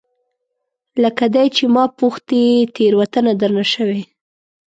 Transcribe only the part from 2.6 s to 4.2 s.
تیروتنه درنه شوې؟